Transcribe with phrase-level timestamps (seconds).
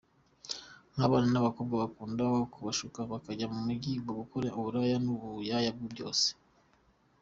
[0.93, 6.27] Nk’abana b’abakobwa bakunda kubashuka bakajya mu mijyi gukora uburaya n’ubuyaya byose.